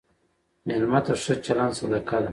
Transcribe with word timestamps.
مېلمه 0.67 0.99
ته 1.05 1.13
ښه 1.21 1.33
چلند 1.45 1.73
صدقه 1.79 2.17
ده. 2.23 2.29